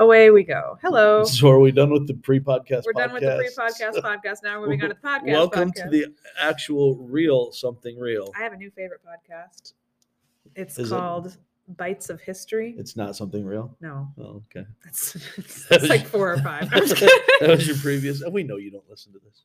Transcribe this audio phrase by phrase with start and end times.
[0.00, 0.78] Away we go.
[0.80, 1.24] Hello.
[1.26, 2.84] So are we done with the pre-podcast?
[2.86, 4.38] We're done with the pre-podcast podcast.
[4.42, 5.32] Now we're moving on to the podcast.
[5.32, 5.82] Welcome podcast.
[5.84, 6.06] to the
[6.40, 8.32] actual real something real.
[8.34, 9.74] I have a new favorite podcast.
[10.56, 10.94] It's Is it?
[10.94, 11.36] called
[11.76, 12.74] Bites of History.
[12.78, 13.76] It's not something real.
[13.82, 14.66] no, Oh, okay.
[14.86, 16.70] it's, it's, it's like four or five.
[16.70, 18.22] That was your previous.
[18.22, 19.42] And we know you don't listen to this.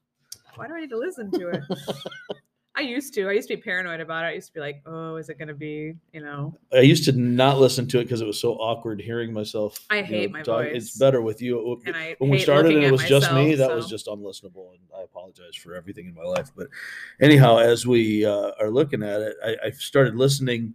[0.56, 1.64] Why do I need to listen to it?
[2.78, 3.30] I used to.
[3.30, 4.28] I used to be paranoid about it.
[4.28, 7.06] I used to be like, "Oh, is it going to be, you know?" I used
[7.06, 9.80] to not listen to it because it was so awkward hearing myself.
[9.90, 10.64] I you know, hate my talk.
[10.66, 10.72] voice.
[10.76, 11.82] It's better with you.
[11.86, 14.72] And I when we started and it was just me, myself, that was just unlistenable,
[14.72, 16.52] and I apologize for everything in my life.
[16.56, 16.68] But
[17.22, 20.74] anyhow, as we uh, are looking at it, I, I started listening.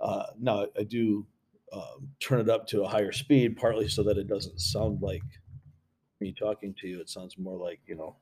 [0.00, 1.26] Uh, now I do
[1.72, 5.22] um, turn it up to a higher speed, partly so that it doesn't sound like
[6.20, 7.00] me talking to you.
[7.00, 8.14] It sounds more like you know, I don't know,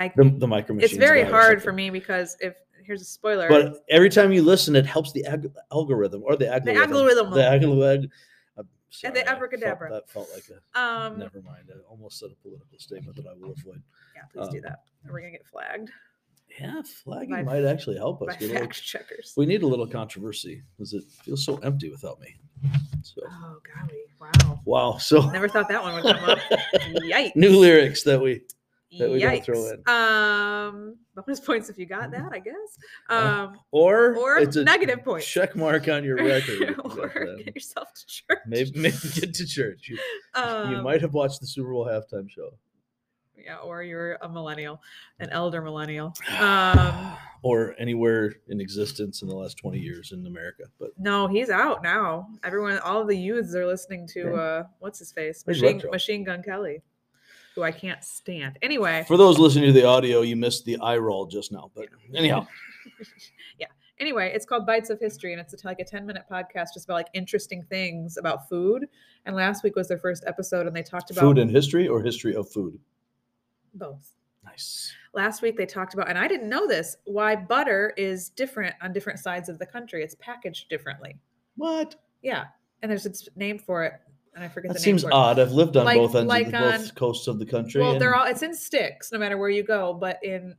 [0.00, 0.76] I, the, the micro.
[0.78, 4.74] it's very hard for me because if here's a spoiler, But every time you listen,
[4.76, 6.74] it helps the ag- algorithm or the algorithm.
[6.74, 7.30] The algorithm.
[7.32, 8.10] The algorithm.
[8.56, 8.68] I'm
[9.04, 9.90] And the I felt- abracadabra.
[9.90, 10.80] That felt like a.
[10.80, 11.70] um, Never mind.
[11.74, 13.82] I almost said a political statement that I will avoid.
[14.16, 14.80] yeah, please do um, that.
[15.06, 15.90] Or we're gonna get flagged
[16.58, 18.28] Yeah, flagging By- might actually help us.
[18.28, 19.34] by Get a little- fact checkers.
[19.36, 22.36] we need a little controversy because it feels so empty without me.
[23.02, 24.60] So Oh golly, wow!
[24.64, 24.96] wow.
[24.98, 26.38] So Never thought that one would come up.
[27.12, 27.36] Yikes!
[27.36, 28.40] new lyrics that we
[28.98, 29.44] that we Yikes.
[29.44, 29.82] throw in.
[29.86, 32.78] Um, bonus points if you got that, I guess.
[33.10, 35.26] Um, or or it's a negative points.
[35.26, 36.78] check mark on your record.
[36.84, 37.08] or
[37.44, 38.38] get yourself to church.
[38.46, 39.88] Maybe maybe get to church.
[39.88, 39.98] You,
[40.34, 42.50] um, you might have watched the Super Bowl halftime show.
[43.36, 44.80] yeah, or you're a millennial,
[45.20, 46.14] an elder millennial.
[46.40, 50.64] Um, or anywhere in existence in the last 20 years in America.
[50.80, 52.26] But no, he's out now.
[52.42, 56.82] Everyone, all the youths are listening to uh, what's his face, Machine Machine Gun Kelly,
[57.58, 58.56] who I can't stand.
[58.62, 61.72] Anyway, for those listening to the audio, you missed the eye roll just now.
[61.74, 62.46] But anyhow,
[63.58, 63.66] yeah.
[63.98, 66.84] Anyway, it's called Bites of History, and it's a, like a ten minute podcast just
[66.84, 68.86] about like interesting things about food.
[69.26, 72.00] And last week was their first episode, and they talked about food and history or
[72.00, 72.78] history of food?
[73.74, 74.14] both.
[74.44, 74.92] Nice.
[75.14, 78.92] Last week they talked about, and I didn't know this, why butter is different on
[78.92, 80.02] different sides of the country.
[80.02, 81.16] It's packaged differently.
[81.56, 81.96] What?
[82.22, 82.46] Yeah,
[82.82, 83.94] and there's a name for it,
[84.38, 85.18] and I forget That the seems name for it.
[85.18, 85.38] odd.
[85.40, 87.80] I've lived on Like- both ends, like of the, both on- coasts of the country.
[87.82, 89.92] Well, they're and all it's in sticks, no matter where you go.
[89.94, 90.54] But in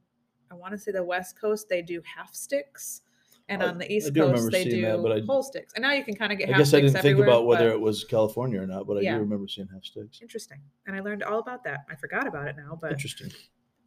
[0.51, 3.01] I want to say the West Coast, they do half sticks,
[3.47, 5.71] and I- on the East do Coast, they seeing do that, but I- whole sticks.
[5.75, 7.29] And now you can kind of get I half guess I sticks didn't think everywhere,
[7.29, 9.13] about whether but- it was California or not, but I Yeah.
[9.15, 10.21] do remember seeing half sticks.
[10.21, 10.59] Interesting.
[10.87, 11.85] And I learned all about that.
[11.89, 13.31] I forgot about it now, but Interesting.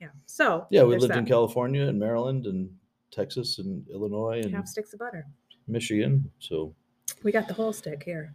[0.01, 0.09] yeah.
[0.27, 1.29] So Yeah, we there's lived in that.
[1.29, 2.71] California and Maryland and
[3.11, 5.27] Texas and Illinois and half sticks of butter.
[5.67, 6.31] Michigan.
[6.39, 6.75] So
[7.23, 8.35] We got the whole stick here,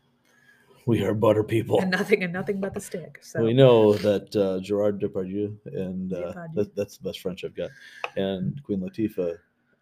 [0.88, 1.80] we are butter people.
[1.82, 3.20] and nothing and nothing but the stick.
[3.22, 6.54] So We know that uh, Gerard Depardieu and uh, Depardieu.
[6.56, 7.70] that, that's the best French I've got,
[8.16, 9.36] and Queen Latifah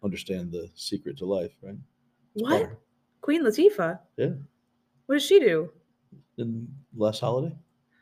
[0.04, 1.76] understand the secret to life, right?
[2.34, 2.50] It's what?
[2.50, 2.78] butter.
[3.22, 3.98] Queen Latifah?
[4.18, 4.30] Yeah.
[5.06, 5.70] What does she do?
[6.38, 7.54] In Last Holiday,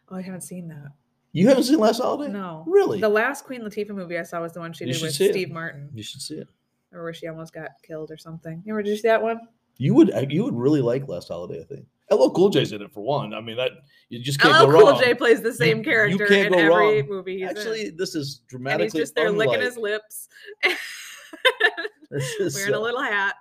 [0.08, 0.88] Oh, I haven't seen that.
[1.32, 2.32] you haven't seen Last Holiday?
[2.32, 2.64] No.
[2.66, 3.00] really.
[3.00, 5.32] The last Queen Latifah movie I saw was the one she did with see it.
[5.32, 6.48] Steve Martin, you should see it.
[6.92, 8.62] or where she almost got killed or something.
[8.66, 9.40] You ever did you see that one?
[9.78, 11.86] You would you would really like Last Holiday, I think.
[12.10, 13.32] LL Cool J's in it for one.
[13.34, 13.72] I mean that
[14.08, 15.00] you just can't LL go Cool wrong.
[15.02, 17.08] J plays the same character in every wrong.
[17.08, 17.96] movie he's Actually, in.
[17.96, 20.28] this is And dramatically he's just there licking his lips,
[22.10, 23.34] is, wearing a uh, little hat.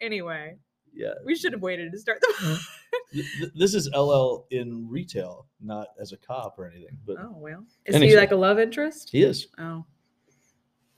[0.00, 0.56] Anyway,
[0.94, 1.12] yeah.
[1.24, 2.60] we should have waited to start the.
[3.12, 6.98] Th- th- This is LL in retail, not as a cop or anything.
[7.06, 9.10] But oh well, is Any he like a love interest?
[9.12, 9.48] he is.
[9.58, 9.84] Oh,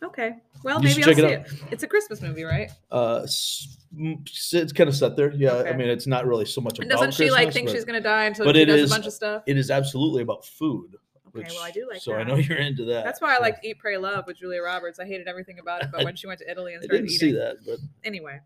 [0.02, 0.36] okay.
[0.64, 2.70] Well, You maybe should I'll check see it it, It's a Christmas movie, right?
[2.90, 5.32] Uh, s- m- s- it's kind of set there.
[5.32, 5.76] Yeah, I Okay.
[5.76, 6.78] mean, it's not really so much.
[6.78, 8.66] And about doesn't she like Christmas, think but she's gonna die until but she it
[8.66, 9.42] does is- a bunch of stuff?
[9.46, 10.96] It is absolutely about food.
[11.34, 12.28] Okay, well, I do like So I that.
[12.28, 13.04] know you're into that.
[13.04, 14.98] That's why I so like Eat, Pray, Love with Julia Roberts.
[15.00, 17.10] I hated everything about it, but when she went to Italy and I started didn't
[17.14, 18.40] eating, see that, but anyway,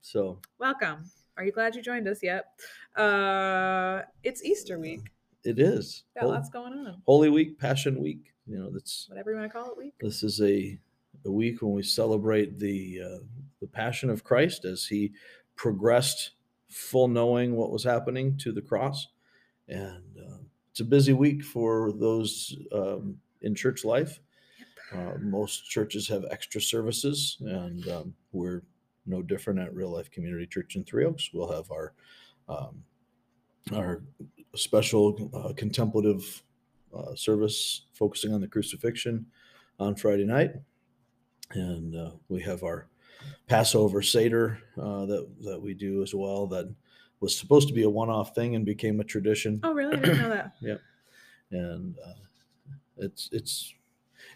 [0.00, 1.08] so welcome.
[1.36, 2.46] Are you glad you joined us yet?
[2.96, 5.10] Uh, it's Easter week.
[5.44, 6.02] it is.
[6.14, 7.00] Got Hol- lots going on.
[7.06, 8.32] Holy Week, Passion Week.
[8.46, 9.94] You know, that's Whatever you want to call it, week.
[10.00, 10.78] this is a
[11.24, 13.18] a week when we celebrate the uh,
[13.60, 15.12] the passion of Christ as he
[15.56, 16.32] progressed,
[16.68, 19.08] full knowing what was happening to the cross,
[19.68, 20.38] and uh,
[20.70, 24.20] it's a busy week for those um, in church life.
[24.92, 28.62] Uh, most churches have extra services, and um, we're
[29.06, 31.30] no different at Real Life Community Church in Three Oaks.
[31.32, 31.94] We'll have our
[32.48, 32.82] um,
[33.72, 34.02] our
[34.54, 36.42] special uh, contemplative
[36.96, 39.26] uh, service focusing on the crucifixion
[39.78, 40.52] on Friday night,
[41.54, 42.88] and uh, we have our
[43.48, 46.46] Passover Seder uh, that that we do as well.
[46.46, 46.72] That
[47.20, 49.96] was supposed to be a one-off thing and became a tradition Oh, really?
[49.96, 50.54] I didn't know that.
[50.60, 50.76] Yeah.
[51.50, 52.12] And uh,
[52.96, 53.74] it's it's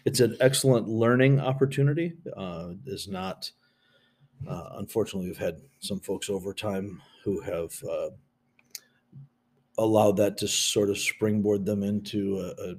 [0.05, 2.13] it's an excellent learning opportunity.
[2.35, 3.51] Uh, is not
[4.47, 8.09] uh, unfortunately we've had some folks over time who have uh,
[9.77, 12.75] allowed that to sort of springboard them into a, a,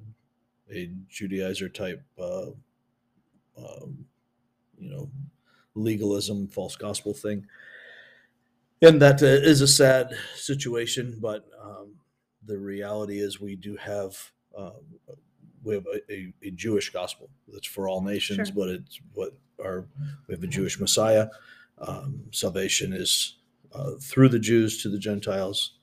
[0.76, 2.46] a Judaizer type, uh,
[3.56, 4.04] um,
[4.78, 5.10] you know,
[5.74, 7.46] legalism, false gospel thing.
[8.80, 11.94] And that uh, is a sad situation, but um,
[12.44, 14.16] the reality is we do have
[14.56, 14.72] um,
[15.62, 18.54] we have a, a, a, Jewish gospel that's for all nations, Sure.
[18.54, 19.86] but it's what our
[20.26, 21.28] we have a Jewish Messiah.
[21.78, 23.36] Um, salvation is
[23.72, 25.78] uh, through the Jews to the Gentiles,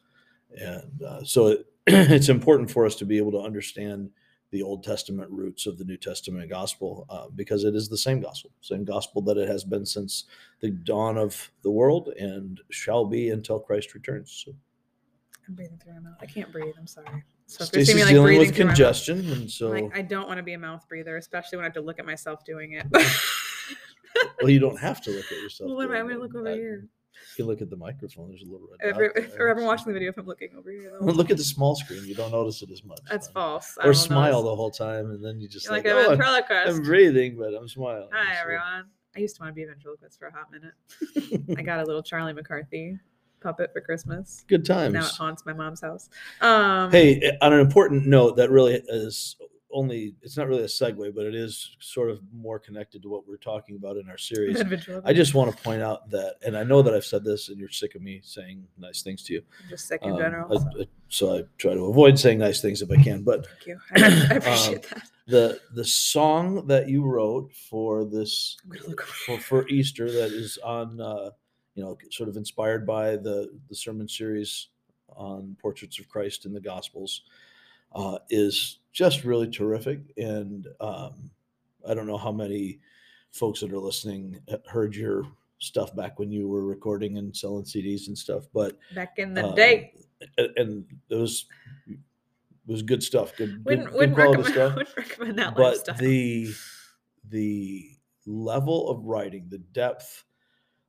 [0.57, 4.09] and uh, so it, it's important for us to be able to understand
[4.51, 8.21] the Old Testament roots of the New Testament gospel uh, because it is the same
[8.21, 10.25] gospel, same gospel that it has been since
[10.61, 14.43] the dawn of the world and shall be until Christ returns.
[14.45, 14.53] So
[15.47, 16.17] I'm breathing through my mouth.
[16.21, 16.75] I can't breathe.
[16.79, 17.23] I'm sorry.
[17.47, 19.95] So if you see Stacey's me like breathing with my mouth, congestion, and so like
[19.95, 22.05] I don't want to be a mouth breather, especially when I have to look at
[22.05, 22.87] myself doing it.
[24.41, 25.67] well, you don't have to look at yourself.
[25.69, 26.87] well, what am I going to look over I- here?
[27.37, 28.29] You look at the microphone.
[28.29, 29.13] There's a little red.
[29.15, 31.43] If you're ever watching the video, if I'm looking over here, though, Look at the
[31.43, 32.05] small screen.
[32.05, 32.99] You don't notice it as much.
[33.09, 33.77] that's false.
[33.83, 34.43] Or smile notice.
[34.43, 36.67] the whole time, and then you just like, like a oh, I'm- ventriloquist.
[36.77, 38.09] I'm breathing, but I'm smiling.
[38.13, 38.85] Hi So- everyone.
[39.17, 40.73] I used to want to be a ventriloquist for a hot minute.
[41.57, 42.99] I got a little Charlie McCarthy
[43.41, 44.43] puppet for Christmas.
[44.47, 44.93] Good times.
[44.93, 46.09] Now it haunts my mom's house.
[46.41, 49.37] Um, Hey, eh, on an important note, that really is
[49.75, 53.27] only, it's not really a segue, but it is sort of more connected to what
[53.27, 54.61] we're talking about in our series.
[55.03, 57.59] I just want to point out that, and I know that I've said this and
[57.59, 59.41] you're sick of me saying nice things to you.
[59.63, 60.51] I'm just sick in Um, general.
[60.51, 63.21] I- so I- so I try to avoid saying nice things if I can.
[63.23, 63.79] But thank you.
[63.95, 65.03] I, I Um, appreciate that.
[65.27, 70.09] the the song that you wrote for this I'm gonna look over for, for Easter
[70.11, 71.29] that is on uh,
[71.75, 74.69] you know sort of inspired by the the sermon series
[75.09, 77.21] on portraits of Christ in the Gospels
[77.95, 81.29] uh, is just really terrific and um,
[81.87, 82.79] I don't know how many
[83.31, 85.23] folks that are listening heard your
[85.59, 89.47] stuff back when you were recording and selling CDs and stuff but Back in the
[89.47, 89.93] uh, day,
[90.37, 91.45] and it was
[91.87, 91.97] it
[92.67, 95.97] was good stuff good, good, wouldn't, good quality stuff wouldn't recommend that but lifestyle.
[95.97, 96.53] the
[97.29, 97.91] the
[98.25, 100.25] level of writing the depth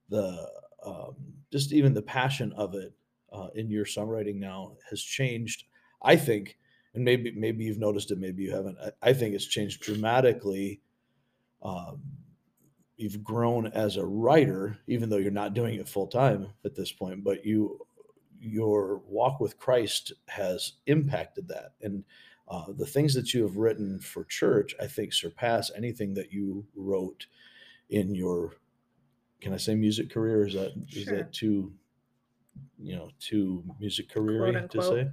[0.08, 0.48] the
[0.84, 1.14] um,
[1.52, 2.92] just even the passion of it
[3.32, 5.64] uh, in your songwriting now has changed
[6.02, 6.56] i think
[6.96, 10.82] and maybe maybe you've noticed it maybe you haven't i, I think it's changed dramatically
[11.62, 12.02] um,
[12.96, 16.92] you've grown as a writer even though you're not doing it full time at this
[16.92, 17.86] point but you
[18.40, 22.04] your walk with christ has impacted that and
[22.48, 26.64] uh, the things that you have written for church, I think, surpass anything that you
[26.76, 27.26] wrote
[27.90, 28.54] in your,
[29.40, 30.46] can I say music career?
[30.46, 31.16] Is that is Sure.
[31.16, 31.74] that too,
[32.78, 35.10] you know, too music career to say?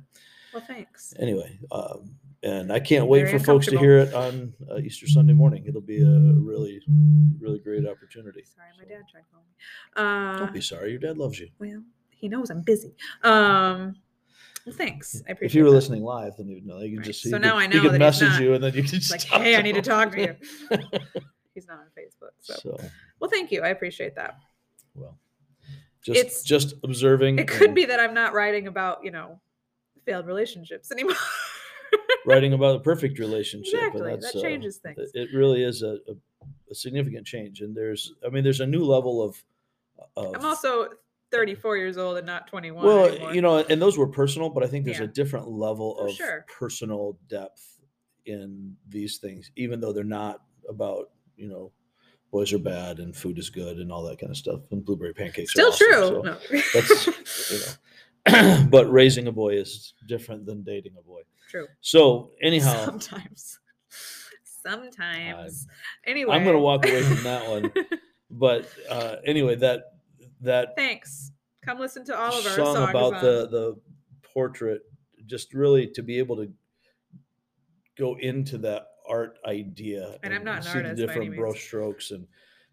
[0.53, 1.13] Well, thanks.
[1.19, 5.07] Anyway, um, and I can't wait Very for folks to hear it on uh, Easter
[5.07, 5.65] Sunday morning.
[5.65, 6.05] It'll be a
[6.35, 6.81] really,
[7.39, 8.43] really great opportunity.
[8.43, 9.55] Sorry, my So, dad tried calling me.
[10.35, 10.91] Uh, Don't be sorry.
[10.91, 11.49] Your dad loves you.
[11.59, 12.95] well, he knows I'm busy.
[13.23, 13.95] Um,
[14.65, 15.21] well, thanks.
[15.27, 15.75] I appreciate If you were that.
[15.75, 16.79] listening live, then you'd know.
[16.79, 17.05] You can Right.
[17.05, 18.81] just So he now could, I know could that message not- you, and then you
[18.83, 20.35] could just like, hey, I need to talk to you.
[21.53, 22.31] He's not on Facebook.
[22.41, 22.77] So, so
[23.19, 23.61] well, thank you.
[23.61, 24.37] I appreciate that.
[24.95, 25.17] Well,
[26.01, 27.39] just It's- just observing.
[27.39, 29.39] It could and be that I'm not writing about, you know,
[30.05, 31.15] failed relationships anymore.
[32.25, 33.73] writing about a perfect relationship.
[33.73, 34.09] exactly.
[34.11, 34.97] that's, That uh, changes things.
[34.97, 36.13] it- It really is a, a,
[36.71, 39.43] a significant change, and there's, I mean, there's a new level of.
[40.15, 40.89] of I'm also
[41.31, 43.33] 34 years old and not 21 well, anymore.
[43.33, 45.05] you know, and those were personal, but I think there's Yeah.
[45.05, 46.45] a different level of sure.
[46.59, 47.81] personal depth
[48.25, 51.71] in these things, even though they're not about you know.
[52.31, 54.61] Boys are bad and food is good and all that kind of stuff.
[54.71, 55.93] And blueberry pancakes Still are awesome, true.
[56.01, 56.37] so- No.
[56.73, 57.05] that's
[57.51, 57.73] you know
[58.69, 61.67] but raising a boy is different than dating a boy true.
[61.81, 63.59] so anyhow Sometimes.
[64.43, 65.67] Sometimes.
[66.05, 66.33] anyway.
[66.35, 67.71] i'm gonna walk away from that one
[68.31, 69.93] but uh anyway that
[70.41, 71.31] that Thanks.
[71.65, 73.79] Come listen to all of our song songs about the the
[74.33, 74.81] portrait
[75.25, 76.51] just really to be able to
[77.97, 81.29] go into that art idea And I'm not an see artist the by any different
[81.31, 81.39] means.
[81.39, 82.27] brush strokes and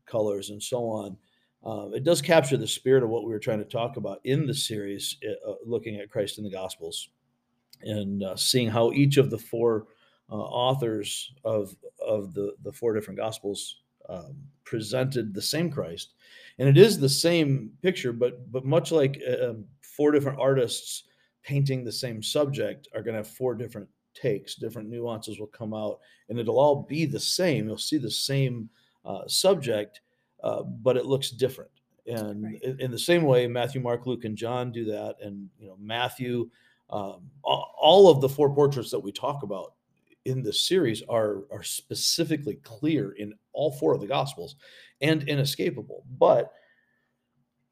[0.07, 1.17] colors and so on
[1.65, 4.47] um, it does capture the spirit of what we were trying to talk about in
[4.47, 7.11] the series uh, uh, looking at christ in the gospels
[7.83, 9.87] and uh, seeing how each of the four
[10.31, 11.75] uh, authors of
[12.07, 16.15] of the the four different gospels um, presented the same christ.
[16.59, 21.05] And it is the same picture but but much like um, four different artists
[21.43, 24.55] painting the same subject are going to have four different takes.
[24.55, 27.67] Different nuances will come out and it'll all be the same.
[27.67, 28.69] You'll see the same
[29.05, 30.01] uh, subject
[30.43, 31.71] uh, but it looks different
[32.07, 32.63] and Right.
[32.63, 35.77] in, in the same way matthew mark luke and john do that and you know
[35.81, 36.49] matthew
[36.91, 39.75] um, all, all of the four portraits that we talk about
[40.25, 44.57] in this series are are specifically clear in all four of the gospels
[45.01, 46.53] and inescapable but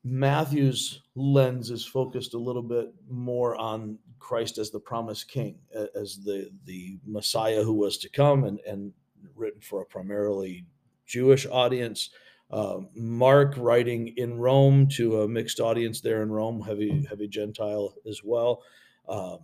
[0.04, 5.58] matthew's lens is focused a little bit more on Christ as the promised king,
[5.94, 8.92] as the, the Messiah who was to come, and, and
[9.34, 10.64] written for a primarily
[11.06, 12.10] Jewish audience.
[12.50, 17.94] Uh, Mark writing in Rome to a mixed audience there in Rome, heavy heavy Gentile
[18.08, 18.62] as well,
[19.08, 19.38] um,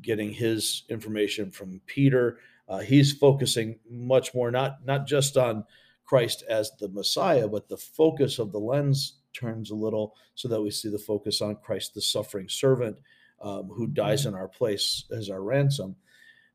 [0.00, 2.38] getting his information from Peter.
[2.68, 5.64] Uh, he's focusing much more not not just on
[6.06, 10.62] Christ as the Messiah, but the focus of the lens turns a little so that
[10.62, 12.98] we see the focus on Christ, the suffering servant
[13.42, 15.96] um, who dies in our place as our ransom.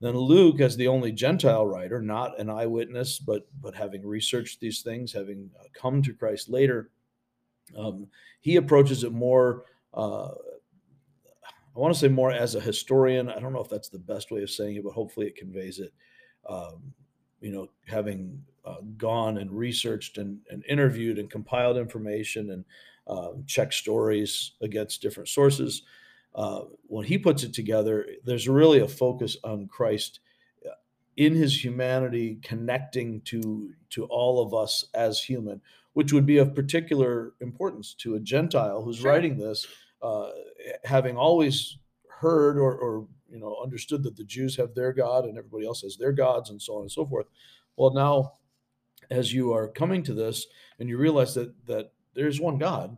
[0.02, 4.82] Then Luke, as the only Gentile writer, not an eyewitness, but but having researched these
[4.82, 6.90] things, having uh, come to Christ later,
[7.78, 8.08] um,
[8.42, 9.66] he approaches it more.
[9.94, 10.32] Uh,
[11.76, 13.30] I want to say more as a historian.
[13.30, 15.80] I don't know if that's the best way of saying it, but hopefully it conveys
[15.80, 15.94] it.
[16.50, 16.94] Um,
[17.40, 22.66] you know, having uh, gone and researched and, and, interviewed and compiled information and
[23.08, 25.84] uh, checked stories against different sources,
[26.34, 30.20] uh, when he puts it together, there's really a focus on Christ
[30.66, 30.72] uh,
[31.18, 35.62] in his humanity connecting to to all of us as human,
[35.94, 39.12] which would be of particular importance to a Gentile who's sure.
[39.12, 39.68] writing this,
[40.02, 40.30] uh,
[40.86, 45.38] having always heard or, or you know understood that the Jews have their God and
[45.38, 47.28] everybody else has their gods and so on and so forth.
[47.76, 48.34] Well, now
[49.10, 50.48] as you are coming to this
[50.80, 52.98] and you realize that that there's one God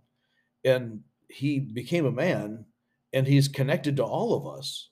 [0.63, 2.65] and he became a man
[3.13, 4.89] and he's connected to all of us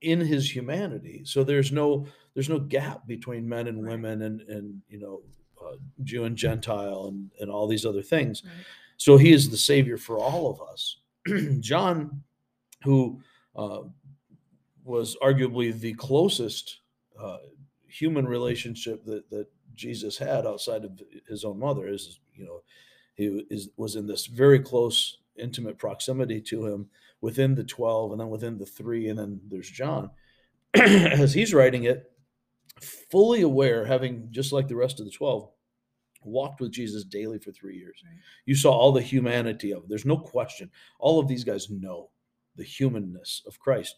[0.00, 1.22] in his humanity.
[1.24, 5.22] So there's no there's no gap between men and women and and you know
[5.64, 8.42] uh, jew and gentile and and all these other things.
[8.44, 8.52] Right.
[8.96, 10.98] so he is the savior for all of us.
[11.60, 12.22] John
[12.82, 13.20] who
[13.56, 13.80] uh,
[14.84, 16.80] was arguably the closest
[17.20, 17.38] uh,
[17.88, 22.62] human relationship that that jesus had outside of his own mother is you know
[23.14, 26.88] he is was in this very close intimate proximity to him
[27.20, 30.10] within the 12 and then within the three and then there's john.
[30.74, 32.10] As he's writing it
[33.10, 35.48] fully aware having just like the rest of the 12
[36.22, 38.02] walked with jesus daily for three years.
[38.04, 38.18] Right.
[38.44, 39.88] you saw all the humanity of it.
[39.88, 40.70] There's no question.
[40.98, 42.10] All of these guys know
[42.56, 43.96] the humanness of christ.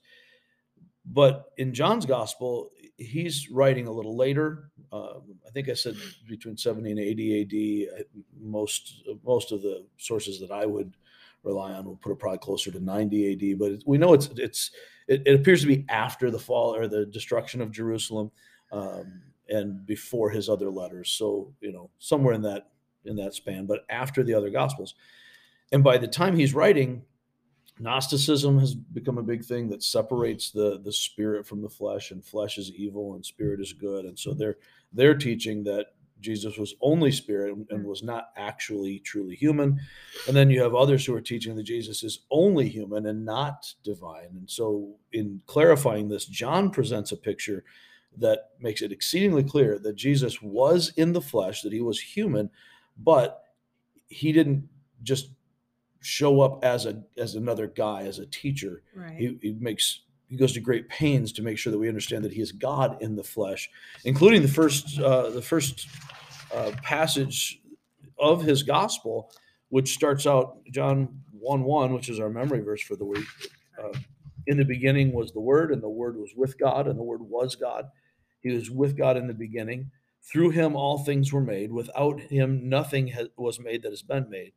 [1.05, 4.71] But in john's gospel he's writing a little later.
[4.93, 5.97] Uh, i think i said
[6.29, 8.05] between 70 and 80 ad
[8.41, 10.95] most most of the sources that i would
[11.43, 11.85] rely on.
[11.85, 14.71] We'll put it probably closer to 90 AD, but we know it's it's
[15.07, 18.31] it, it, appears to be after the fall or the destruction of Jerusalem
[18.73, 21.11] um, and before his other letters.
[21.11, 22.71] So you know somewhere in that
[23.05, 24.95] in that span, but after the other Gospels.
[25.71, 27.03] And by the time he's writing,
[27.81, 32.25] Gnosticism has become a big thing that separates the the spirit from the flesh, and
[32.25, 34.05] flesh is evil and spirit is good.
[34.05, 34.57] And so they're
[34.93, 35.87] they're teaching that
[36.21, 37.85] Jesus was only spirit and mm.
[37.85, 39.81] was not actually truly human.
[40.27, 43.73] And then you have others who are teaching that Jesus is only human and not
[43.85, 44.29] divine.
[44.37, 47.65] And so, in clarifying this, John presents a picture
[48.17, 52.51] that makes it exceedingly clear that Jesus was in the flesh, that he was human,
[52.97, 53.43] but
[54.09, 54.69] he didn't
[55.03, 55.31] just
[56.01, 59.17] show up as a as another guy as a teacher right.
[59.17, 62.33] he, he makes he goes to great pains to make sure that we understand that
[62.33, 63.71] he is God in the flesh,
[64.05, 65.89] including the first uh, the first
[66.55, 67.61] uh, passage
[68.19, 69.33] of his gospel,
[69.71, 73.27] which starts out John one one, which is our memory verse for the week.
[73.83, 73.97] Uh,
[74.47, 77.23] in the beginning was the Word, and the Word was with God, and the Word
[77.23, 77.87] was God.
[78.41, 79.91] He was with God in the beginning.
[80.23, 81.73] Through him all things were made.
[81.73, 84.53] Without him nothing was made that has been made.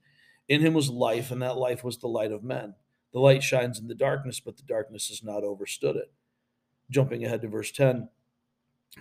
[0.50, 2.74] In him was life, and that life was the light of men.
[3.13, 6.12] The light shines in the darkness, but the darkness has not overstood it.
[6.89, 8.10] Jumping ahead to verse 10,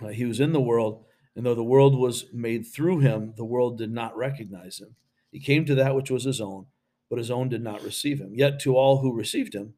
[0.01, 3.45] uh, he was in the world, and though the world was made through him, the
[3.45, 4.95] world did not recognize him.
[5.31, 6.67] He came to that which was his own,
[7.09, 8.33] but his own did not receive him.
[8.33, 9.73] Yet to all who received him,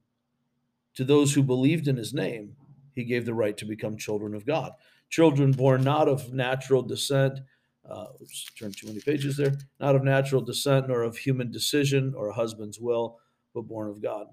[0.95, 2.55] to those who believed in his name,
[2.93, 4.71] he gave the right to become children of God.
[5.09, 7.39] Children born not of natural descent,
[7.87, 12.13] uh, oops, turn too many pages there, not of natural descent, nor of human decision
[12.15, 13.19] or a husband's will
[13.53, 14.27] but born of God.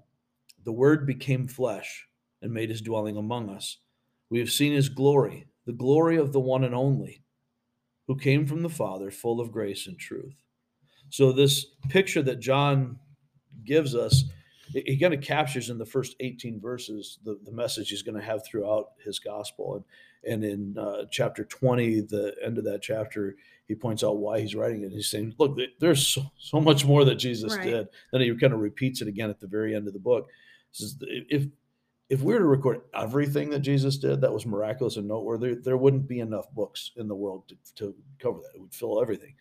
[0.63, 2.07] The Word became flesh
[2.41, 3.77] and made his dwelling among us.
[4.29, 7.23] We have seen his glory, the glory of the one and only,
[8.07, 10.35] who came from the Father, full of grace and truth.
[11.09, 12.97] So, this picture that John
[13.65, 14.23] gives us,
[14.73, 18.25] he kind of captures in the first 18 verses the, the message he's going to
[18.25, 19.75] have throughout his gospel.
[19.75, 19.83] And,
[20.23, 23.35] and in uh, chapter 20, the end of that chapter,
[23.67, 24.91] he points out why he's writing it.
[24.91, 27.65] He's saying, look, there's so, so much more that Jesus right.
[27.65, 27.87] did.
[28.11, 30.29] Then he kind of repeats it again at the very end of the book.
[30.71, 31.47] Says, if
[32.09, 35.77] if we were to record everything that Jesus did that was miraculous and noteworthy, there
[35.77, 38.53] wouldn't be enough books in the world to, to cover that.
[38.53, 39.33] It would fill everything.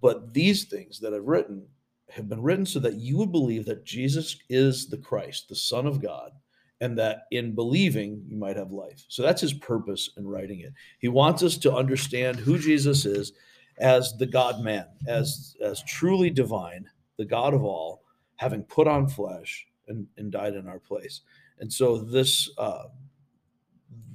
[0.00, 1.64] But these things that I've written
[2.08, 5.86] have been written so that you would believe that Jesus is the Christ, the Son
[5.86, 6.32] of God,
[6.80, 9.04] and that in believing you might have life.
[9.08, 10.72] So that's his purpose in writing it.
[10.98, 13.32] He wants us to understand who Jesus is
[13.78, 18.02] as the God man, as as truly divine, the God of all,
[18.36, 21.20] having put on flesh and, and died in our place.
[21.58, 22.84] And so this uh,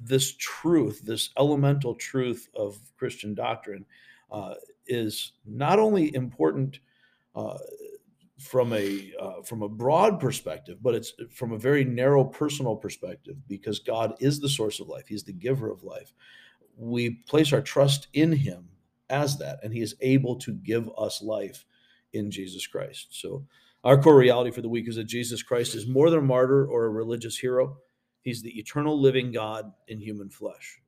[0.04, 3.86] this truth, this elemental truth of Christian doctrine,
[4.32, 4.56] uh,
[4.88, 6.80] is not only important
[7.36, 7.58] uh,
[8.40, 13.38] from a uh, from a broad perspective, but it's from a very narrow personal perspective
[13.48, 15.08] because God is the source of life.
[15.08, 16.14] He's the giver of life.
[16.78, 18.68] We place our trust in Him
[19.10, 21.66] as that, and He is able to give us life
[22.12, 23.08] in Jesus Christ.
[23.12, 23.46] So,
[23.84, 26.66] our core reality for the week is that Jesus Christ is more than a martyr
[26.66, 27.78] or a religious hero.
[28.22, 30.80] He's the eternal living God in human flesh.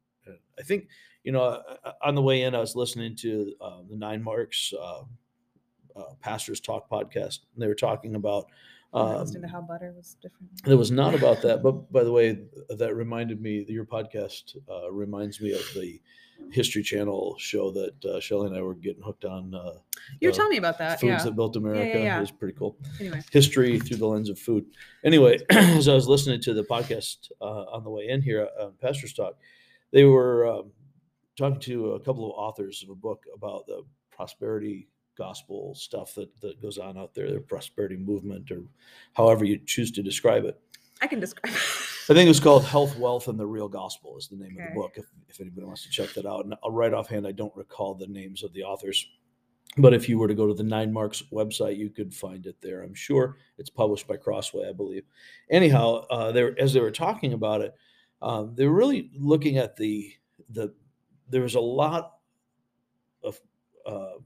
[0.60, 0.88] I think,
[1.24, 1.62] you know,
[2.02, 5.04] on the way in, I was listening to uh, the Nine Marks uh,
[5.98, 7.40] uh, Pastors Talk podcast.
[7.54, 8.46] And they were talking about.
[8.94, 10.50] Um, listening how butter was different.
[10.66, 12.40] It was not about that, but by the way,
[12.70, 13.66] that reminded me.
[13.68, 16.02] Your podcast uh, reminds me of the
[16.52, 19.54] History Channel show that uh, Shelly and I were getting hooked on.
[19.54, 19.74] Uh,
[20.20, 21.00] you were telling me about that.
[21.00, 21.24] Foods yeah.
[21.24, 21.98] that built America.
[21.98, 22.18] Yeah, yeah.
[22.18, 22.78] It was pretty cool.
[23.00, 23.22] Anyway.
[23.32, 24.66] History through the lens of food.
[25.04, 28.70] Anyway, as I was listening to the podcast uh, on the way in here, uh,
[28.82, 29.34] Pastors Talk,
[29.92, 30.72] they were um,
[31.38, 34.88] talking to a couple of authors of a book about the prosperity
[35.18, 38.64] gospel stuff that, that goes on out there, the prosperity movement, or
[39.14, 40.60] however you choose to describe it.
[41.02, 41.62] I can describe it.
[42.10, 44.64] I think it's called Health, Wealth, and the Real Gospel is the name okay.
[44.64, 44.94] of the book.
[44.96, 47.96] If, if anybody wants to check that out, and I'll right offhand, I don't recall
[47.96, 49.06] the names of the authors,
[49.78, 52.56] but if you were to go to the Nine Marks website, you could find it
[52.62, 52.82] there.
[52.82, 55.04] I'm sure it's published by Crossway, I believe.
[55.52, 57.76] Anyhow, uh, they as they were talking about it,
[58.22, 60.14] um, they were really looking at the
[60.50, 60.74] the.
[61.30, 62.14] There was a lot
[63.22, 63.40] of
[63.86, 64.20] uh,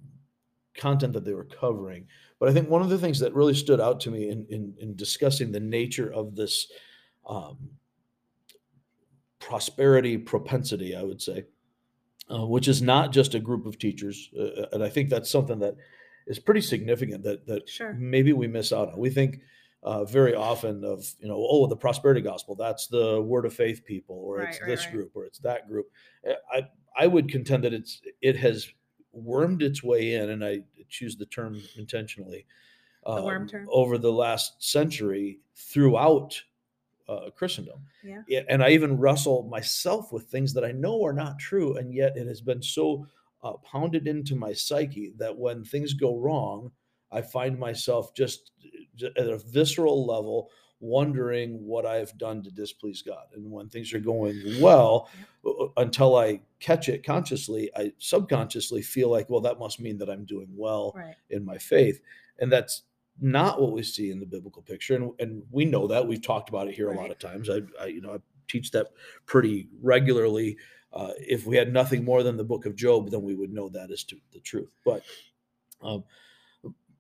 [0.81, 2.07] content that they were covering.
[2.39, 4.73] But I think one of the things that really stood out to me in in,
[4.79, 6.71] in discussing the nature of this
[7.27, 7.57] um,
[9.39, 11.45] prosperity propensity, I would say,
[12.29, 15.29] uh, which is not just a group of teachers, uh, uh, and I think that's
[15.29, 15.75] something that
[16.25, 17.93] is pretty significant that that sure.
[17.93, 18.99] maybe we miss out on.
[18.99, 19.39] We think.
[19.83, 23.83] Uh, very often of you know oh the prosperity gospel that's the word of faith
[23.83, 24.93] people or right, it's right, this right.
[24.93, 25.87] group or it's that group
[26.53, 26.61] i
[26.95, 28.71] i would contend that it's it has
[29.13, 32.45] wormed its way in, and I choose the term intentionally,
[33.05, 33.67] the worm um, term.
[33.71, 36.41] over the last century throughout
[37.09, 37.79] uh, Christendom.
[38.03, 38.41] Yeah.
[38.49, 42.15] And I even wrestle myself with things that I know are not true, and yet
[42.15, 43.05] it has been so
[43.43, 46.71] uh, pounded into my psyche that when things go wrong,
[47.11, 48.51] I find myself just
[49.03, 50.49] at a visceral level
[50.81, 53.25] wondering what I've done to displease God.
[53.33, 55.09] And when things are going well,
[55.77, 60.25] until I catch it consciously, I subconsciously feel like, well, that must mean that I'm
[60.25, 61.15] doing well right.
[61.29, 62.01] in my faith.
[62.39, 62.83] And that's
[63.19, 64.95] not what we see in the biblical picture.
[64.95, 66.97] And, and we know that we've talked about it here right.
[66.97, 67.49] a lot of times.
[67.49, 68.17] I, I, you know, I
[68.47, 68.87] teach that
[69.25, 70.57] pretty regularly.
[70.91, 73.69] Uh, if we had nothing more than the book of Job, then we would know
[73.69, 74.71] that is to the truth.
[74.83, 75.03] But,
[75.81, 76.03] um,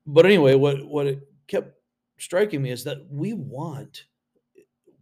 [0.05, 1.80] but anyway, what, what it kept
[2.21, 4.05] striking me is that we want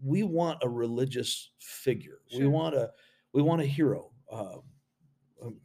[0.01, 2.19] we want a religious figure.
[2.29, 2.41] Sure.
[2.41, 2.91] We want a
[3.33, 4.11] we want a hero.
[4.31, 4.61] Um,
[5.43, 5.57] um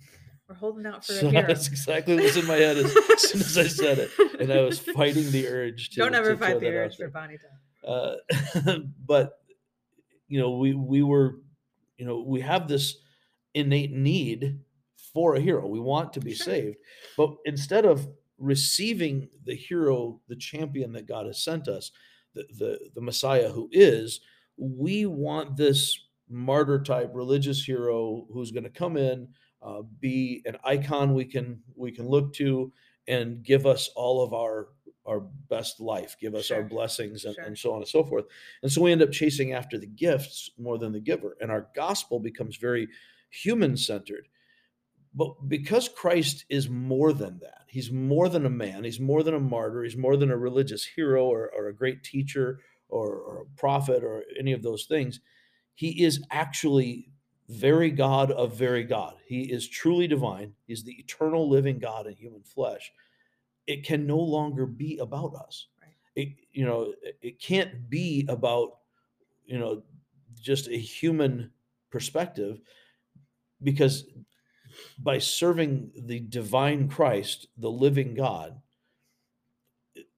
[0.48, 1.46] We're holding out for so a hero.
[1.46, 4.52] That's exactly what was in my head as, as, soon as I said it, and
[4.52, 6.00] I was fighting the urge to.
[6.00, 7.38] Don't ever fight the urge for Bonnie
[7.86, 8.16] uh,
[9.06, 9.38] but
[10.28, 11.36] you know, we we were,
[11.96, 12.96] you know, we have this
[13.52, 14.58] innate need
[15.12, 15.66] for a hero.
[15.66, 16.46] We want to be sure.
[16.46, 16.76] saved,
[17.16, 21.90] but instead of receiving the hero, the champion that God has sent us,
[22.34, 24.20] the, the, the Messiah who is,
[24.56, 29.28] we want this martyr type religious hero who's going to come in,
[29.62, 32.72] uh, be an icon we can we can look to,
[33.08, 34.68] and give us all of our
[35.06, 36.58] our best life, give us sure.
[36.58, 37.44] our blessings, and, sure.
[37.44, 38.24] and so on and so forth.
[38.62, 41.68] And so we end up chasing after the gifts more than the giver, and our
[41.74, 42.88] gospel becomes very
[43.30, 44.28] human centered.
[45.14, 49.34] But because Christ is more than that, he's more than a man, he's more than
[49.34, 53.42] a martyr, he's more than a religious hero or, or a great teacher or, or
[53.42, 55.20] a prophet or any of those things.
[55.74, 57.10] He is actually
[57.48, 59.14] very God of very God.
[59.26, 60.54] He is truly divine.
[60.66, 62.90] He's the eternal living God in human flesh.
[63.66, 65.68] It can no longer be about us.
[65.80, 65.94] Right.
[66.16, 68.78] It, you know, it can't be about,
[69.46, 69.82] you know,
[70.40, 71.50] just a human
[71.90, 72.60] perspective
[73.62, 74.06] because
[74.98, 78.60] by serving the divine Christ, the living God,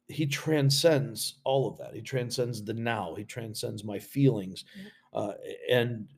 [0.08, 1.94] he transcends all of that.
[1.94, 3.14] He transcends the now.
[3.16, 4.64] He transcends my feelings.
[5.12, 5.32] Uh,
[5.70, 6.08] and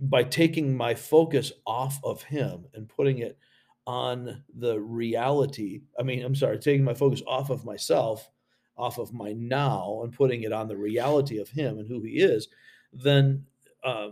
[0.00, 3.38] by taking my focus off of him and putting it
[3.86, 5.80] on the reality.
[5.98, 8.30] I mean, I'm sorry, taking my focus off of myself,
[8.76, 12.20] off of my now, and putting it on the reality of Him and who He
[12.20, 12.48] is,
[12.92, 13.44] then
[13.82, 14.10] uh,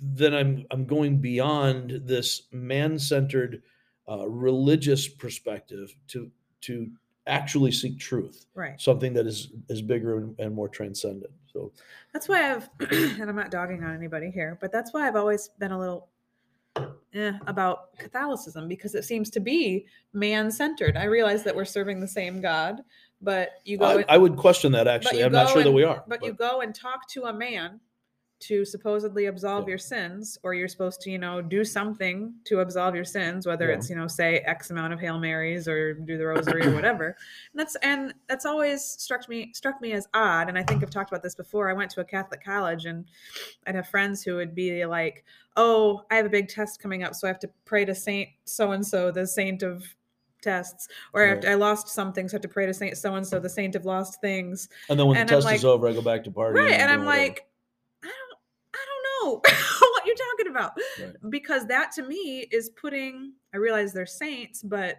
[0.00, 3.62] then I'm I'm going beyond this man-centered
[4.08, 6.30] uh, religious perspective to
[6.62, 6.90] to
[7.26, 8.80] actually seek truth, Right.
[8.80, 11.32] something that is is bigger and, and more transcendent.
[11.52, 11.72] So
[12.12, 15.48] That's why I've, and I'm not dogging on anybody here, but that's why I've always
[15.58, 16.08] been a little
[17.14, 20.96] eh, about Catholicism because it seems to be man centered.
[20.96, 22.82] I realize that we're serving the same God,
[23.22, 25.24] but you go, I, and- I would question that actually.
[25.24, 26.04] I'm not sure that we are.
[26.06, 27.80] But you go and talk to a man
[28.48, 29.70] to supposedly absolve Yeah.
[29.72, 33.68] your sins, or you're supposed to, you know, do something to absolve your sins, whether
[33.68, 33.76] Yeah.
[33.76, 37.06] it's, you know, say X amount of Hail Marys or do the rosary or whatever.
[37.52, 40.48] And that's and that's always struck me struck me as odd.
[40.48, 41.68] And I think I've talked about this before.
[41.68, 43.04] I went to a Catholic college and
[43.66, 45.24] I'd have friends who would be like,
[45.56, 48.28] Oh, I have a big test coming up, so I have to pray to Saint
[48.44, 49.84] so and so, the saint of
[50.42, 51.44] tests, or I, to- Right.
[51.46, 53.74] I lost something, so I have to pray to Saint so and so, the saint
[53.74, 54.68] of lost things.
[54.90, 56.56] and then when and the I'm test is over, I go back to partying.
[56.56, 56.72] Right.
[56.72, 57.44] And I'm like, I
[59.80, 60.72] What you're talking about.
[61.00, 61.30] Right.
[61.30, 64.96] Because that to me is putting I realize they're saints, but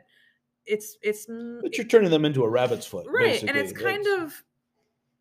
[0.65, 3.41] it's it's but you're turning them into a rabbit's foot, right.
[3.43, 4.43] And it's kind That's- of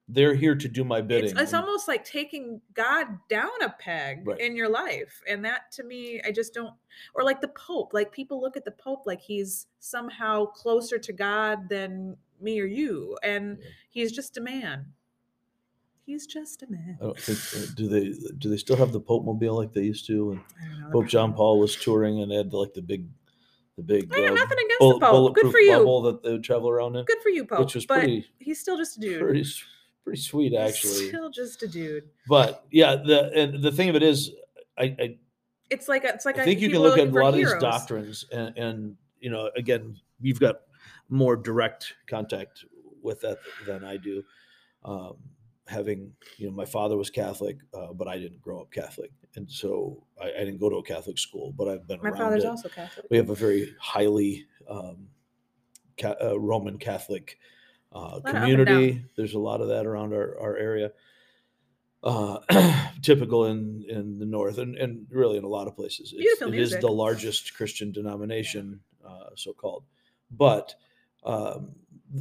[0.09, 1.31] they're here to do my bidding.
[1.33, 4.39] it's, it's almost like taking God down a peg Right.
[4.41, 5.21] in your life.
[5.29, 6.75] And that to me, I just don't
[7.15, 7.93] or like the Pope.
[7.93, 12.67] Like people look at the Pope like he's somehow closer to God than me or
[12.67, 13.17] you.
[13.25, 13.69] And Yeah.
[13.91, 14.87] he's just a man.
[16.07, 16.97] He's just a man.
[17.01, 19.83] I don't think uh, do they do they still have the Pope mobile like they
[19.83, 20.31] used to?
[20.31, 20.41] And
[20.81, 20.91] know.
[20.93, 23.09] Pope John Paul was touring and they had like the big,
[23.77, 25.35] the big I got uh, nothing against the Pope.
[25.35, 25.73] Good for you.
[25.73, 27.59] bubble that they would travel around in, Good for you, Pope.
[27.59, 29.21] which was but pretty he's still just a dude.
[29.21, 29.45] pretty
[30.05, 30.91] pretty sweet actually.
[30.93, 32.05] He's still just a dude.
[32.29, 34.31] But yeah, the and the thing of it is,
[34.79, 35.17] I I,
[35.71, 37.35] It's like a, it's like I a- think you can look at a lot of
[37.35, 40.61] these doctrines and and you know again you've got
[41.09, 42.65] more direct contact
[43.03, 44.23] with that than I do.
[44.85, 45.17] Um,
[45.67, 49.51] having you know my father was Catholic, uh, but I didn't grow up Catholic, and
[49.51, 51.53] so I, I didn't go to a Catholic school.
[51.57, 52.49] But I've been My around father's it.
[52.49, 53.07] also Catholic.
[53.11, 55.09] we have a very highly um,
[56.01, 57.39] ca- uh, Roman Catholic
[57.93, 59.05] uh, of up and community.
[59.17, 60.93] There's a lot of that around our, our area.
[62.03, 62.39] Uh,
[63.03, 66.13] typical in, in the north and, and really in a lot of places.
[66.13, 66.81] It's, Beautiful it is music.
[66.83, 69.83] the largest Christian denomination, uh, so called.
[70.31, 70.75] But
[71.25, 71.75] um,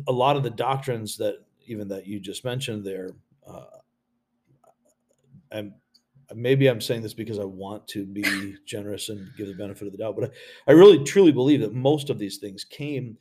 [0.07, 1.35] a lot of the doctrines that
[1.67, 3.11] even that you just mentioned there,
[3.47, 3.65] uh,
[5.51, 5.73] I'm
[6.33, 9.91] maybe I'm saying this because I want to be generous and give the benefit of
[9.91, 10.31] the doubt, but
[10.67, 13.17] I, I really truly believe that most of these things came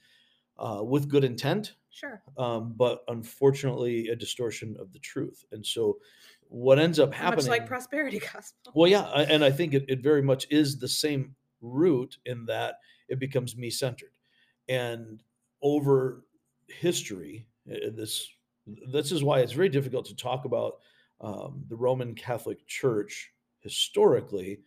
[0.58, 2.22] uh, with good intent, Sure.
[2.38, 5.44] um, but unfortunately a distortion of the truth.
[5.52, 5.98] And so
[6.48, 8.72] what ends up happening, Much like prosperity gospel.
[8.74, 12.76] well, yeah, and I think it, it very much is the same root in that
[13.08, 14.16] it becomes me centered,
[14.68, 15.22] and
[15.60, 16.24] over
[16.68, 18.28] history, uh, this
[18.66, 20.78] this is why it's very difficult to talk about
[21.20, 24.60] um, the Roman Catholic Church historically,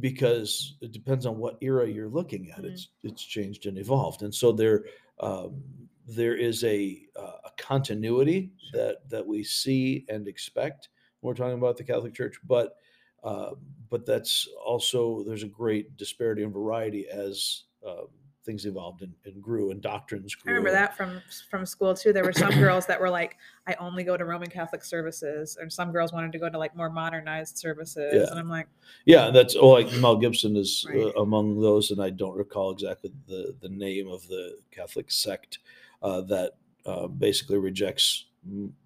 [0.00, 2.62] because it depends on what era you're looking at.
[2.62, 2.72] Mhm.
[2.72, 4.86] It's it's changed and evolved, and so there
[5.20, 5.62] um,
[6.06, 10.88] there is a, uh, a continuity that that we see and expect
[11.20, 12.76] when we're talking about the Catholic Church, but
[13.22, 13.52] uh,
[13.88, 18.08] but that's also there's a great disparity and variety as um,
[18.44, 20.52] things evolved and, and grew and doctrines grew.
[20.52, 22.12] I remember that from from school too.
[22.12, 25.72] There were some girls that were like, I only go to Roman Catholic services, and
[25.72, 28.12] some girls wanted to go to like more modernized services.
[28.14, 28.30] Yeah.
[28.30, 28.66] And I'm like,
[29.06, 30.98] Yeah, that's oh, like Mel Gibson is Right.
[30.98, 35.58] uh, among those, and I don't recall exactly the the name of the Catholic sect
[36.02, 36.52] uh, that
[36.86, 38.26] uh, basically rejects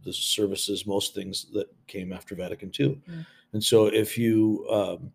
[0.04, 3.00] the services, most things that came after Vatican II.
[3.08, 3.26] Mm.
[3.54, 5.12] And so, if you um,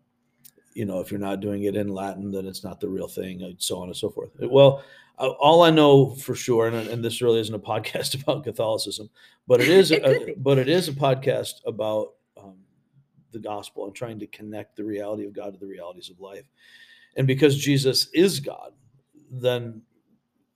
[0.74, 3.42] you know if you're not doing it in Latin, then it's not the real thing,
[3.42, 4.30] and so on and so forth.
[4.40, 4.82] Well,
[5.18, 9.10] all I know for sure, and, and this really isn't a podcast about Catholicism,
[9.46, 12.56] but it is, It a, but it is a podcast about um,
[13.32, 16.44] the gospel and trying to connect the reality of God to the realities of life.
[17.16, 18.72] And because Jesus is God,
[19.30, 19.82] then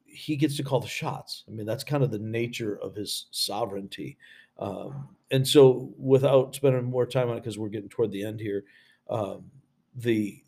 [0.05, 1.45] he gets to call the shots.
[1.47, 4.17] I mean, that's kind of the nature of his sovereignty.
[4.59, 8.41] Um, and so, without spending more time on it, because we're getting toward the end
[8.41, 8.65] here,
[9.11, 9.45] um,
[9.97, 10.43] the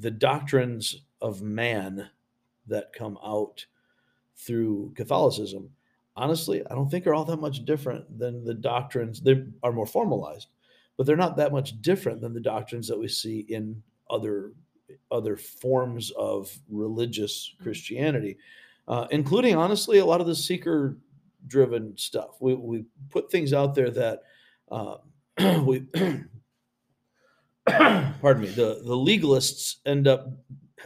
[0.00, 2.08] the doctrines of man
[2.66, 3.64] that come out
[4.36, 5.70] through Catholicism,
[6.16, 9.20] honestly, I don't think are all that much different than the doctrines.
[9.20, 10.48] They are more formalized,
[10.96, 14.52] but they're not that much different than the doctrines that we see in other
[15.10, 18.36] other forms of religious Christianity,
[18.88, 20.98] uh, including honestly a lot of the seeker
[21.46, 22.36] driven stuff.
[22.40, 24.22] We we put things out there that
[24.70, 24.98] um,
[25.66, 25.86] we
[28.20, 30.28] pardon me the the legalists end up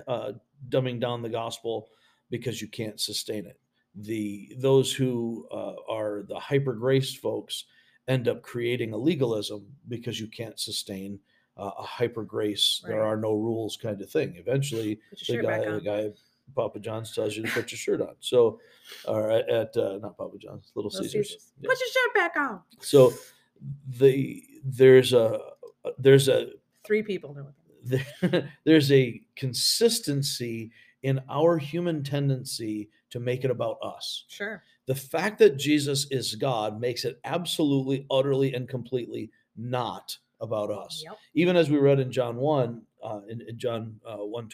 [0.07, 0.33] uh,
[0.69, 1.88] dumbing down the gospel
[2.31, 3.59] because you can't sustain it.
[3.95, 7.64] The those who uh, are the hyper grace folks
[8.07, 11.19] end up creating a legalism because you can't sustain
[11.57, 12.83] uh, a hyper grace.
[12.87, 14.35] There are no rules kind of thing.
[14.37, 16.11] Eventually, the guy, the guy,
[16.55, 18.14] Papa John's tells you to put your shirt on.
[18.21, 18.61] So,
[19.07, 21.29] or at, at uh, not Papa John's, Little, Little Caesars.
[21.29, 21.53] Caesars.
[21.61, 21.69] Yeah.
[21.69, 22.61] Put your shirt back on.
[22.81, 23.12] So,
[23.99, 25.41] the there's a
[25.99, 26.51] there's a
[26.88, 27.46] Three people know
[27.85, 30.72] there- there's a consistency
[31.03, 34.24] in our human tendency to make it about us.
[34.29, 34.62] Sure.
[34.87, 41.03] The fact that Jesus is God makes it absolutely, utterly, and completely not about us.
[41.05, 41.18] Yep.
[41.35, 44.48] Even as we read in John 1, uh, in, in John uh, 1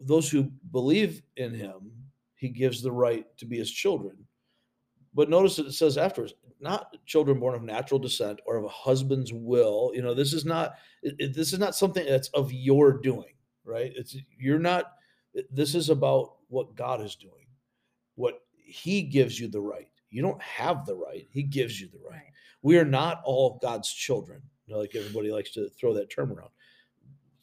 [0.00, 1.90] those who believe in him,
[2.36, 4.16] he gives the right to be his children.
[5.14, 8.68] But notice that it says afterwards, not children born of natural descent or of a
[8.68, 9.92] husband's will.
[9.94, 13.92] You know, this is not this is not something that's of your doing, right?
[13.94, 14.92] It's you're not.
[15.50, 17.46] This is about what God is doing,
[18.16, 19.90] what He gives you the right.
[20.10, 22.16] You don't have the right; He gives you the right.
[22.16, 22.32] Right.
[22.62, 24.42] We are not all God's children.
[24.66, 26.50] You know, like everybody likes to throw that term around.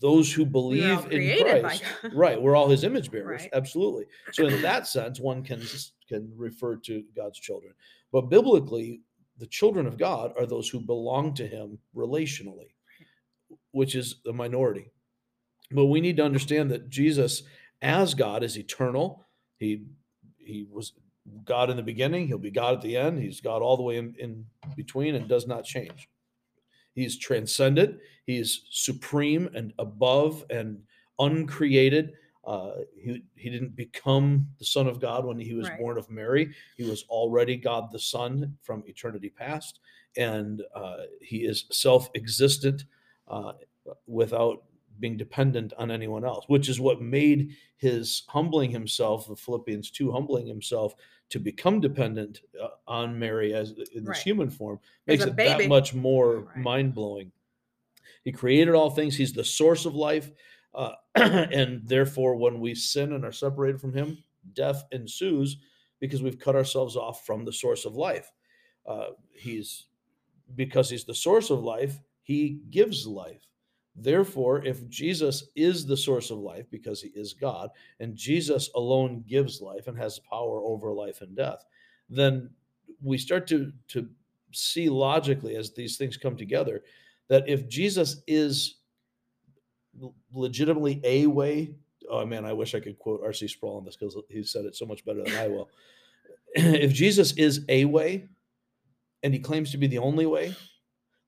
[0.02, 2.40] Those who believe in Christ, right?
[2.40, 3.50] We're all His image bearers, Right.
[3.54, 4.06] absolutely.
[4.34, 5.62] So in that sense, one can
[6.08, 7.74] can refer to God's children,
[8.12, 9.02] but biblically,
[9.38, 12.74] the children of God are those who belong to Him relationally,
[13.72, 14.92] which is the minority.
[15.72, 17.44] But we need to understand that Jesus,
[17.82, 19.26] as God, is eternal.
[19.58, 19.86] He
[20.38, 20.94] he was
[21.44, 22.28] God in the beginning.
[22.28, 23.20] He'll be God at the end.
[23.20, 26.08] He's God all the way in, in between and does not change.
[26.94, 28.00] He's transcendent.
[28.26, 30.80] He's supreme and above and
[31.20, 32.14] uncreated.
[32.46, 35.80] Uh, he, he didn't become the Son of God when he was Right.
[35.80, 36.54] born of Mary.
[36.78, 39.80] He was already God the Son from eternity past.
[40.18, 42.86] And uh, he is self existent
[43.28, 43.54] uh,
[44.08, 44.64] without
[45.00, 50.12] being dependent on anyone else, which is what made his humbling himself, the Philippians 2,
[50.12, 50.94] humbling himself
[51.30, 54.18] to become dependent uh, on Mary as in this Right.
[54.18, 56.58] human form, makes it that much more Right.
[56.58, 57.32] mind blowing.
[58.24, 59.16] He created all things.
[59.18, 60.32] He's the source of life.
[60.76, 64.18] Uh, and therefore, when we sin and are separated from him,
[64.54, 65.58] death ensues
[66.00, 68.32] because we've cut ourselves off from the source of life.
[68.86, 69.86] Uh, he's
[70.56, 73.48] because he's the source of life, he gives life.
[73.96, 79.24] Therefore, if Jesus is the source of life because he is God, and Jesus alone
[79.26, 81.64] gives life and has power over life and death,
[82.10, 82.50] then
[83.02, 84.08] we start to, to
[84.52, 86.84] see logically as these things come together
[87.28, 88.76] that if Jesus is
[90.34, 91.76] legitimately a way,
[92.10, 93.48] oh man, I wish I could quote R.C.
[93.48, 95.70] Sproul on this because he said it so much better than I will.
[96.56, 98.28] if Jesus is a way
[99.24, 100.56] and he claims to be the only way,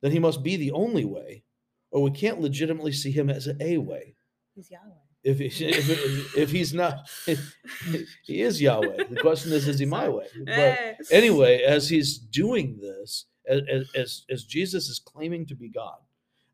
[0.01, 1.43] then he must be the only way,
[1.91, 4.15] or we can't legitimately see him as a way.
[4.53, 4.93] He's Yahweh.
[5.23, 7.09] If, he, if, if he's not,
[8.23, 9.05] he is Yahweh.
[9.09, 10.27] The question is, is he my way?
[10.45, 13.61] But anyway, as he's doing this, as,
[13.95, 15.97] as, as Jesus is claiming to be God,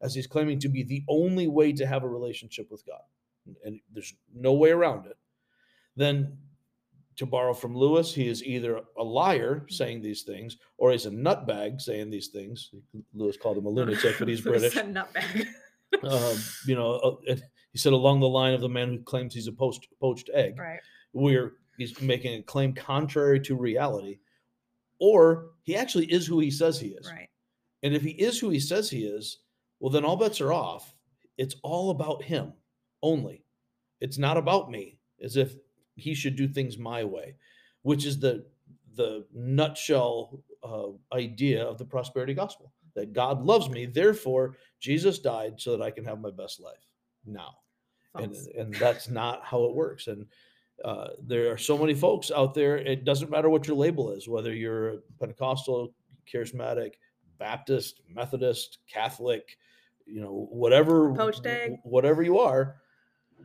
[0.03, 3.01] as he's claiming to be the only way to have a relationship with God,
[3.63, 5.17] and there's no way around it,
[5.95, 6.37] then
[7.15, 11.11] to borrow from Lewis, he is either a liar saying these things or he's a
[11.11, 12.71] nutbag saying these things.
[13.13, 14.75] Lewis called him a lunatic, but he's British.
[14.75, 15.47] nutbag.
[16.01, 16.35] Um,
[16.65, 17.35] you know, uh,
[17.71, 20.57] he said along the line of the man who claims he's a poached, poached egg
[20.57, 20.79] right.
[21.11, 24.17] where he's making a claim contrary to reality,
[24.99, 27.07] or he actually is who he says he is.
[27.07, 27.29] Right.
[27.83, 29.37] And if he is who he says he is,
[29.83, 30.95] well, then all bets are off.
[31.37, 32.53] It's all about him
[33.01, 33.43] only.
[33.99, 35.55] It's not about me, as if
[35.97, 37.35] he should do things my way,
[37.81, 38.45] which is the
[38.95, 45.55] the nutshell uh, idea of the prosperity gospel that God loves me, therefore Jesus died
[45.57, 46.87] so that I can have my best life
[47.25, 47.55] now
[48.15, 48.47] and False.
[48.57, 50.25] and that's not how it works and
[50.85, 54.27] uh, there are so many folks out there it doesn't matter what your label is
[54.27, 55.93] whether you're a pentecostal
[56.31, 56.93] charismatic
[57.39, 59.57] baptist methodist catholic
[60.05, 61.77] you know whatever Poached egg.
[61.83, 62.75] whatever you are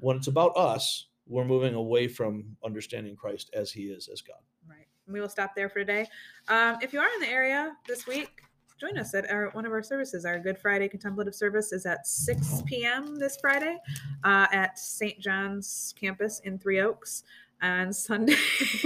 [0.00, 4.36] when it's about us we're moving away from understanding christ as he is as god
[4.68, 4.86] Right.
[5.06, 6.06] And we will stop there for today.
[6.48, 8.42] Um, if you are in the area this week,
[8.78, 10.24] join us at our, one of our services.
[10.24, 13.18] Our Good Friday contemplative service is at 6 p.m.
[13.18, 13.78] this Friday
[14.24, 15.18] uh, at St.
[15.18, 17.24] John's campus in Three Oaks.
[17.60, 18.36] And Sunday,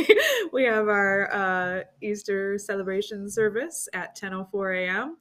[0.53, 5.19] we have our uh, Easter celebration service at 10:04 a.m.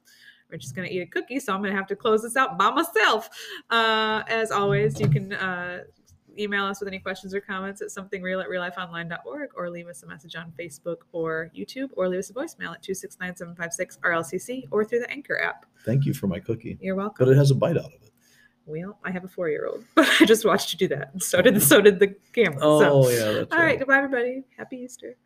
[0.52, 2.36] We're just going to eat a cookie, so I'm going to have to close this
[2.36, 3.30] out by myself.
[3.70, 5.84] Uh, as always, you can uh,
[6.38, 10.06] email us with any questions or comments at somethingreal at reallifeonline.org or leave us a
[10.06, 15.00] message on Facebook or YouTube or leave us a voicemail at 269-756 RLCC or through
[15.00, 15.64] the Anchor app.
[15.86, 17.24] thank you for my cookie You're welcome.
[17.26, 18.10] but it has a bite out of it
[18.66, 21.22] Well, I have a four-year-old, but I just watched you do that.
[21.22, 22.60] So did so did the camera.
[22.60, 22.90] so.
[23.04, 24.44] Oh yeah, that's All right, goodbye, everybody.
[24.56, 25.16] Happy Easter.